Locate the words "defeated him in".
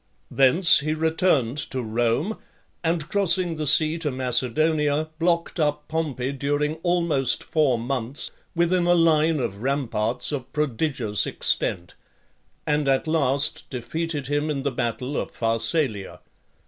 13.69-14.63